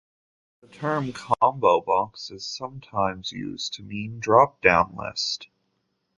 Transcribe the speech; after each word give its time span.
The 0.61 0.67
term 0.67 1.13
"combo 1.13 1.79
box" 1.79 2.31
is 2.31 2.43
sometimes 2.47 3.31
used 3.31 3.75
to 3.75 3.83
mean 3.83 4.19
"drop-down 4.19 4.95
list". 4.95 5.47